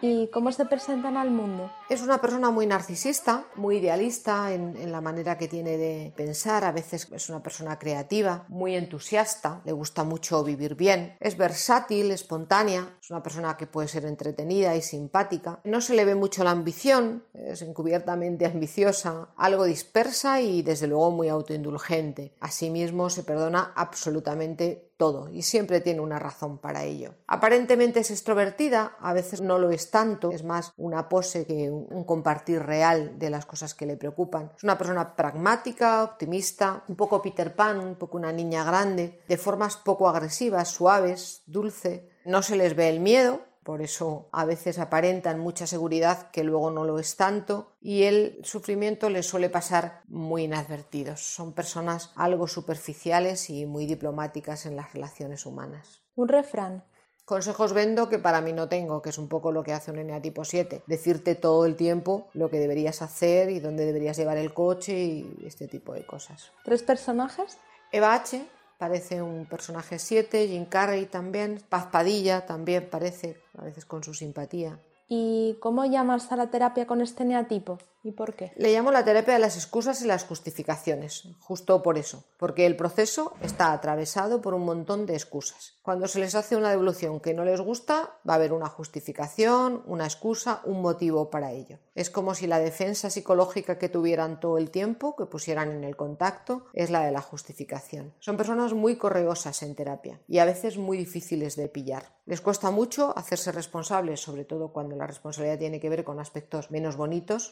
¿Y 0.00 0.28
cómo 0.28 0.52
se 0.52 0.64
presentan 0.64 1.16
al 1.16 1.30
mundo? 1.30 1.72
Es 1.88 2.02
una 2.02 2.20
persona 2.20 2.50
muy 2.50 2.66
narcisista, 2.66 3.46
muy 3.56 3.78
idealista 3.78 4.52
en, 4.52 4.92
la 4.92 5.00
manera 5.00 5.36
que 5.36 5.48
tiene 5.48 5.76
de 5.76 6.12
pensar. 6.16 6.64
A 6.64 6.70
veces 6.70 7.08
es 7.10 7.28
una 7.28 7.42
persona 7.42 7.80
creativa, 7.80 8.44
muy 8.48 8.76
entusiasta, 8.76 9.60
le 9.64 9.72
gusta 9.72 10.04
mucho 10.04 10.44
vivir 10.44 10.76
bien. 10.76 11.16
Es 11.18 11.36
versátil, 11.36 12.12
espontánea, 12.12 12.96
es 13.02 13.10
una 13.10 13.24
persona 13.24 13.56
que 13.56 13.66
puede 13.66 13.88
ser 13.88 14.04
entretenida 14.04 14.76
y 14.76 14.82
simpática. 14.82 15.60
No 15.64 15.80
se 15.80 15.94
le 15.94 16.04
ve 16.04 16.14
mucho 16.14 16.44
la 16.44 16.52
ambición, 16.52 17.24
es 17.34 17.62
encubiertamente 17.62 18.46
ambiciosa, 18.46 19.30
algo 19.36 19.64
dispersa 19.64 20.40
y 20.40 20.62
desde 20.62 20.86
luego 20.86 21.10
muy 21.10 21.28
autoindulgente. 21.28 22.34
Asimismo 22.38 23.10
se 23.10 23.24
perdona 23.24 23.72
absolutamente 23.74 24.87
todo 24.98 25.30
y 25.30 25.42
siempre 25.42 25.80
tiene 25.80 26.00
una 26.00 26.18
razón 26.18 26.58
para 26.58 26.84
ello. 26.84 27.14
Aparentemente 27.26 28.00
es 28.00 28.10
extrovertida, 28.10 28.96
a 29.00 29.14
veces 29.14 29.40
no 29.40 29.58
lo 29.58 29.70
es 29.70 29.90
tanto, 29.90 30.30
es 30.30 30.44
más 30.44 30.72
una 30.76 31.08
pose 31.08 31.46
que 31.46 31.70
un 31.70 32.04
compartir 32.04 32.62
real 32.62 33.18
de 33.18 33.30
las 33.30 33.46
cosas 33.46 33.74
que 33.74 33.86
le 33.86 33.96
preocupan. 33.96 34.52
Es 34.56 34.64
una 34.64 34.76
persona 34.76 35.16
pragmática, 35.16 36.02
optimista, 36.04 36.84
un 36.88 36.96
poco 36.96 37.22
Peter 37.22 37.54
Pan, 37.54 37.78
un 37.78 37.94
poco 37.94 38.18
una 38.18 38.32
niña 38.32 38.64
grande, 38.64 39.20
de 39.26 39.38
formas 39.38 39.76
poco 39.76 40.08
agresivas, 40.08 40.68
suaves, 40.68 41.42
dulce. 41.46 42.10
No 42.24 42.42
se 42.42 42.56
les 42.56 42.76
ve 42.76 42.90
el 42.90 43.00
miedo, 43.00 43.40
por 43.68 43.82
eso 43.82 44.30
a 44.32 44.46
veces 44.46 44.78
aparentan 44.78 45.38
mucha 45.38 45.66
seguridad 45.66 46.30
que 46.30 46.42
luego 46.42 46.70
no 46.70 46.84
lo 46.84 46.98
es 46.98 47.16
tanto 47.16 47.76
y 47.82 48.04
el 48.04 48.40
sufrimiento 48.42 49.10
les 49.10 49.26
suele 49.26 49.50
pasar 49.50 50.00
muy 50.06 50.44
inadvertidos. 50.44 51.20
Son 51.20 51.52
personas 51.52 52.10
algo 52.16 52.48
superficiales 52.48 53.50
y 53.50 53.66
muy 53.66 53.84
diplomáticas 53.84 54.64
en 54.64 54.74
las 54.74 54.94
relaciones 54.94 55.44
humanas. 55.44 56.00
Un 56.14 56.28
refrán. 56.28 56.82
Consejos 57.26 57.74
vendo 57.74 58.08
que 58.08 58.18
para 58.18 58.40
mí 58.40 58.54
no 58.54 58.70
tengo, 58.70 59.02
que 59.02 59.10
es 59.10 59.18
un 59.18 59.28
poco 59.28 59.52
lo 59.52 59.62
que 59.62 59.74
hace 59.74 59.90
un 59.90 59.98
eneatipo 59.98 60.46
7. 60.46 60.84
Decirte 60.86 61.34
todo 61.34 61.66
el 61.66 61.76
tiempo 61.76 62.30
lo 62.32 62.48
que 62.48 62.60
deberías 62.60 63.02
hacer 63.02 63.50
y 63.50 63.60
dónde 63.60 63.84
deberías 63.84 64.16
llevar 64.16 64.38
el 64.38 64.54
coche 64.54 64.94
y 64.98 65.44
este 65.44 65.68
tipo 65.68 65.92
de 65.92 66.06
cosas. 66.06 66.52
¿Tres 66.64 66.82
personajes? 66.82 67.58
Eva 67.92 68.14
H. 68.14 68.42
parece 68.78 69.20
un 69.20 69.46
personaje 69.46 69.98
7, 69.98 70.48
Jim 70.48 70.64
Carrey 70.64 71.06
también, 71.06 71.62
Paz 71.68 71.86
Padilla 71.86 72.46
también 72.46 72.88
parece, 72.88 73.40
a 73.58 73.64
veces 73.64 73.84
con 73.84 74.02
su 74.02 74.14
simpatía. 74.14 74.78
¿Y 75.10 75.56
cómo 75.60 75.86
llamas 75.86 76.30
a 76.32 76.36
la 76.36 76.50
terapia 76.50 76.86
con 76.86 77.00
este 77.00 77.22
eneatipo? 77.22 77.78
¿Y 78.04 78.12
por 78.12 78.34
qué? 78.34 78.52
Le 78.56 78.72
llamo 78.72 78.92
la 78.92 79.04
terapia 79.04 79.34
de 79.34 79.40
las 79.40 79.56
excusas 79.56 80.02
y 80.02 80.06
las 80.06 80.24
justificaciones, 80.24 81.28
justo 81.40 81.82
por 81.82 81.96
eso, 81.96 82.24
porque 82.38 82.66
el 82.66 82.76
proceso 82.76 83.32
está 83.40 83.72
atravesado 83.72 84.42
por 84.42 84.52
un 84.52 84.66
montón 84.66 85.06
de 85.06 85.14
excusas. 85.14 85.78
Cuando 85.82 86.06
se 86.08 86.20
les 86.20 86.34
hace 86.34 86.56
una 86.56 86.70
devolución 86.70 87.20
que 87.20 87.32
no 87.32 87.44
les 87.44 87.60
gusta, 87.60 88.18
va 88.28 88.34
a 88.34 88.36
haber 88.36 88.52
una 88.52 88.68
justificación, 88.68 89.82
una 89.86 90.04
excusa, 90.04 90.60
un 90.64 90.82
motivo 90.82 91.30
para 91.30 91.52
ello. 91.52 91.78
Es 91.98 92.10
como 92.10 92.36
si 92.36 92.46
la 92.46 92.60
defensa 92.60 93.10
psicológica 93.10 93.76
que 93.76 93.88
tuvieran 93.88 94.38
todo 94.38 94.56
el 94.56 94.70
tiempo, 94.70 95.16
que 95.16 95.26
pusieran 95.26 95.72
en 95.72 95.82
el 95.82 95.96
contacto, 95.96 96.66
es 96.72 96.90
la 96.90 97.00
de 97.00 97.10
la 97.10 97.20
justificación. 97.20 98.14
Son 98.20 98.36
personas 98.36 98.72
muy 98.72 98.94
correosas 98.94 99.64
en 99.64 99.74
terapia 99.74 100.20
y 100.28 100.38
a 100.38 100.44
veces 100.44 100.78
muy 100.78 100.96
difíciles 100.96 101.56
de 101.56 101.66
pillar. 101.66 102.12
Les 102.24 102.40
cuesta 102.40 102.70
mucho 102.70 103.18
hacerse 103.18 103.50
responsables, 103.50 104.20
sobre 104.20 104.44
todo 104.44 104.72
cuando 104.72 104.94
la 104.94 105.08
responsabilidad 105.08 105.58
tiene 105.58 105.80
que 105.80 105.88
ver 105.88 106.04
con 106.04 106.20
aspectos 106.20 106.70
menos 106.70 106.96
bonitos, 106.96 107.50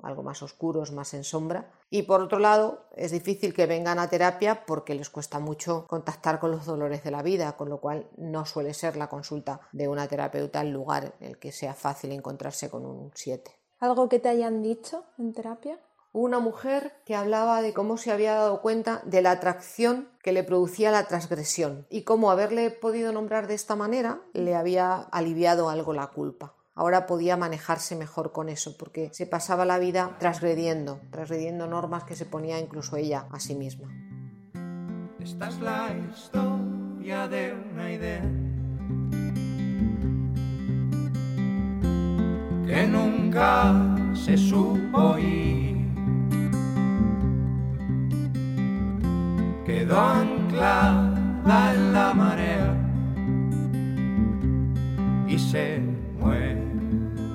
algo 0.00 0.22
más 0.22 0.44
oscuros, 0.44 0.92
más 0.92 1.12
en 1.14 1.24
sombra. 1.24 1.72
Y 1.90 2.02
por 2.02 2.20
otro 2.20 2.38
lado, 2.38 2.84
es 2.94 3.10
difícil 3.10 3.52
que 3.52 3.66
vengan 3.66 3.98
a 3.98 4.08
terapia 4.08 4.64
porque 4.64 4.94
les 4.94 5.10
cuesta 5.10 5.40
mucho 5.40 5.86
contactar 5.88 6.38
con 6.38 6.52
los 6.52 6.66
dolores 6.66 7.02
de 7.02 7.10
la 7.10 7.22
vida, 7.22 7.56
con 7.56 7.68
lo 7.68 7.80
cual 7.80 8.06
no 8.16 8.46
suele 8.46 8.74
ser 8.74 8.96
la 8.96 9.08
consulta 9.08 9.62
de 9.72 9.88
una 9.88 10.06
terapeuta 10.06 10.60
el 10.60 10.70
lugar 10.70 11.14
en 11.18 11.30
el 11.30 11.38
que 11.38 11.50
sea 11.50 11.74
fácil 11.74 12.12
encontrarse 12.12 12.70
con 12.70 12.86
un 12.86 13.10
7. 13.12 13.57
¿Algo 13.80 14.08
que 14.08 14.18
te 14.18 14.28
hayan 14.28 14.62
dicho 14.62 15.04
en 15.18 15.32
terapia? 15.32 15.78
Una 16.12 16.40
mujer 16.40 16.94
que 17.04 17.14
hablaba 17.14 17.62
de 17.62 17.72
cómo 17.72 17.96
se 17.96 18.10
había 18.10 18.34
dado 18.34 18.60
cuenta 18.60 19.02
de 19.04 19.22
la 19.22 19.30
atracción 19.30 20.08
que 20.22 20.32
le 20.32 20.42
producía 20.42 20.90
la 20.90 21.06
transgresión 21.06 21.86
y 21.90 22.02
cómo 22.02 22.30
haberle 22.30 22.70
podido 22.70 23.12
nombrar 23.12 23.46
de 23.46 23.54
esta 23.54 23.76
manera 23.76 24.20
le 24.32 24.56
había 24.56 24.96
aliviado 24.96 25.68
algo 25.68 25.92
la 25.92 26.08
culpa 26.08 26.54
ahora 26.78 27.06
podía 27.06 27.36
manejarse 27.36 27.96
mejor 27.96 28.30
con 28.30 28.48
eso, 28.48 28.76
porque 28.78 29.10
se 29.12 29.26
pasaba 29.26 29.64
la 29.64 29.80
vida 29.80 30.16
transgrediendo, 30.20 31.00
transgrediendo 31.10 31.66
normas 31.66 32.04
que 32.04 32.14
se 32.14 32.24
ponía 32.24 32.60
incluso 32.60 32.96
ella 32.96 33.26
a 33.32 33.40
sí 33.40 33.56
misma. 33.56 33.88
Esta 35.18 35.48
es 35.48 35.58
la 35.58 35.92
historia 36.08 37.26
de 37.26 37.52
una 37.52 37.92
idea 37.92 38.47
que 42.68 42.86
nunca 42.86 43.74
se 44.12 44.36
supo 44.36 45.18
ir. 45.18 45.88
Quedó 49.64 49.98
anclada 49.98 51.74
en 51.74 51.92
la 51.94 52.12
marea 52.12 52.76
y 55.26 55.38
se 55.38 55.80
mueve 56.20 56.58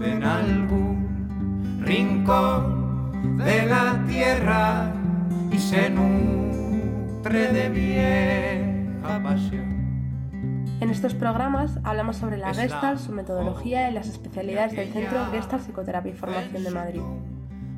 en 0.03 0.23
algún 0.23 1.81
rincón 1.81 3.37
de 3.37 3.65
la 3.65 4.03
tierra 4.07 4.91
y 5.51 5.57
se 5.57 5.89
nutre 5.89 7.51
de 7.51 7.69
vieja 7.69 9.23
pasión. 9.23 9.72
En 10.83 10.89
estos 10.89 11.13
programas 11.13 11.79
hablamos 11.85 12.17
sobre 12.17 12.35
la 12.35 12.53
Gestalt, 12.53 12.99
su 12.99 13.13
metodología 13.13 13.89
y 13.89 13.93
las 13.93 14.09
especialidades 14.09 14.75
del 14.75 14.91
Centro 14.91 15.27
Gestalt 15.31 15.63
Psicoterapia 15.63 16.11
y 16.11 16.13
Formación 16.13 16.61
de 16.61 16.71
Madrid. 16.71 17.01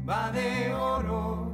Va 0.09 0.31
de 0.31 0.73
oro, 0.73 1.51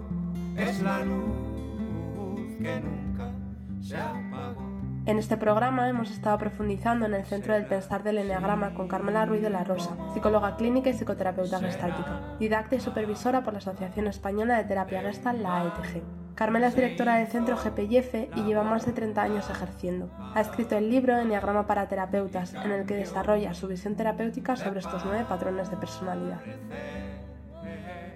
es 0.56 0.82
la 0.82 1.04
luz 1.04 2.58
que 2.58 2.80
nunca 2.80 3.34
se 3.82 3.98
apagó. 3.98 4.62
En 5.06 5.20
este 5.20 5.36
programa 5.36 5.90
hemos 5.90 6.10
estado 6.12 6.38
profundizando 6.38 7.06
en 7.06 7.16
el 7.16 7.26
centro 7.26 7.54
del 7.54 7.66
pensar 7.66 8.02
del 8.04 8.20
Enneagrama 8.20 8.74
con 8.74 8.88
Carmela 8.88 9.26
Ruiz 9.26 9.42
de 9.42 9.50
la 9.50 9.66
Rosa, 9.66 9.98
psicóloga 10.14 10.56
clínica 10.56 10.90
y 10.90 10.94
psicoterapeuta 10.94 11.60
gestáltica, 11.60 12.38
didacta 12.40 12.78
y 12.78 12.80
supervisora 12.80 13.44
por 13.44 13.52
la 13.52 13.60
Asociación 13.60 14.08
Española 14.08 14.56
de 14.56 14.64
Terapia 14.64 15.02
Gestal, 15.02 15.44
la 15.44 15.64
AETG. 15.64 16.21
Carmela 16.36 16.68
es 16.68 16.76
directora 16.76 17.16
del 17.16 17.28
centro 17.28 17.58
GPIF 17.58 18.14
y 18.36 18.44
lleva 18.44 18.64
más 18.64 18.86
de 18.86 18.94
30 18.94 19.22
años 19.22 19.50
ejerciendo. 19.50 20.10
Ha 20.34 20.42
escrito 20.42 20.78
el 20.78 20.90
libro 20.90 21.18
Enneagrama 21.18 21.68
para 21.68 21.88
terapeutas, 21.88 22.54
en 22.54 22.72
el 22.72 22.86
que 22.86 22.96
desarrolla 22.96 23.54
su 23.54 23.68
visión 23.68 23.96
terapéutica 23.96 24.56
sobre 24.56 24.80
estos 24.80 25.06
nueve 25.06 25.26
patrones 25.28 25.70
de 25.70 25.78
personalidad. 25.78 26.40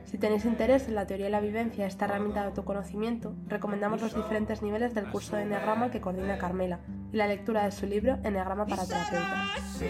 Si 0.06 0.18
tenéis 0.18 0.46
interés 0.46 0.88
en 0.88 0.96
la 0.96 1.06
teoría 1.08 1.28
y 1.28 1.32
la 1.32 1.42
vivencia, 1.42 1.86
esta 1.86 2.06
herramienta 2.06 2.42
de 2.42 2.48
autoconocimiento, 2.48 3.36
recomendamos 3.48 4.02
los 4.02 4.16
diferentes 4.16 4.62
niveles 4.62 4.94
del 4.94 5.10
curso 5.10 5.36
de 5.36 5.44
Enneagrama 5.44 5.92
que 5.92 6.00
coordina 6.00 6.38
Carmela 6.38 6.80
y 7.12 7.18
la 7.18 7.28
lectura 7.28 7.66
de 7.66 7.72
su 7.72 7.86
libro 7.86 8.18
Enneagrama 8.24 8.66
para 8.66 8.86
terapeutas. 8.86 9.82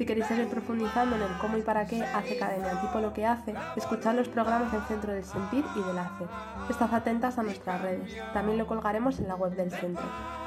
Si 0.00 0.06
queréis 0.06 0.28
seguir 0.28 0.48
profundizando 0.48 1.14
en 1.14 1.20
el 1.20 1.36
cómo 1.36 1.58
y 1.58 1.60
para 1.60 1.84
qué 1.84 2.02
hace 2.02 2.38
cada 2.38 2.56
eneatipo 2.56 3.00
lo 3.00 3.12
que 3.12 3.26
hace, 3.26 3.52
escuchad 3.76 4.14
los 4.14 4.28
programas 4.28 4.72
del 4.72 4.80
Centro 4.84 5.12
del 5.12 5.24
Sentir 5.24 5.62
y 5.76 5.82
del 5.82 5.98
ACE. 5.98 6.24
Estad 6.70 6.94
atentas 6.94 7.38
a 7.38 7.42
nuestras 7.42 7.82
redes. 7.82 8.16
También 8.32 8.56
lo 8.56 8.66
colgaremos 8.66 9.18
en 9.18 9.28
la 9.28 9.34
web 9.34 9.54
del 9.54 9.70
centro. 9.70 10.02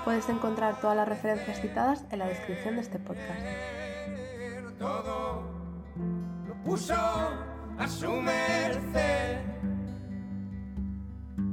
Puedes 0.06 0.28
encontrar 0.28 0.82
todas 0.82 0.98
las 0.98 1.08
referencias 1.08 1.62
citadas 1.62 2.04
en 2.10 2.18
la 2.18 2.26
descripción 2.26 2.78
de 2.78 2.82
este 2.82 2.98
podcast. 2.98 3.42
Todo 4.80 5.44
lo 6.48 6.56
puso 6.64 6.96
a 6.96 7.88
su 7.88 8.10
merced. 8.10 9.38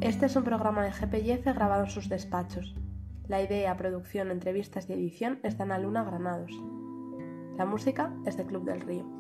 Este 0.01 0.25
es 0.25 0.37
un 0.37 0.45
programa 0.45 0.85
de 0.85 0.93
GPIF 0.93 1.45
grabado 1.45 1.85
en 1.85 1.91
sus 1.91 2.09
despachos. 2.09 2.75
La 3.29 3.43
idea, 3.43 3.77
producción, 3.77 4.31
entrevistas 4.31 4.89
y 4.89 4.95
edición 4.95 5.39
es 5.43 5.59
de 5.59 5.65
Ana 5.65 5.79
Luna 5.79 6.03
Granados. 6.03 6.51
La 7.61 7.67
música 7.67 8.11
es 8.25 8.39
de 8.39 8.47
Club 8.47 8.65
del 8.65 8.81
Río. 8.81 9.20